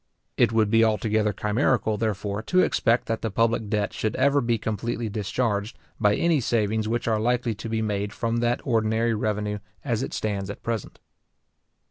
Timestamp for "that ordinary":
8.37-9.13